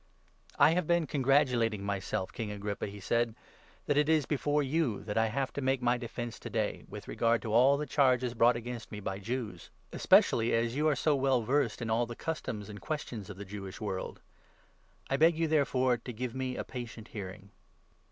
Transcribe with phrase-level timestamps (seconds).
[0.57, 3.35] "I have been congratulating myself, King Agrippa," he 2 said,"
[3.85, 7.07] that it is before you that I have to make my defence to day, with
[7.07, 11.15] regard to all the charges brought against me by Jews, especially as you are so
[11.15, 13.29] well versed in all the customs 3 264 THE ACTS, 26.
[13.29, 14.21] and questions of the Jewish world.
[15.07, 17.51] I beg you therefore to give me a patient hearing.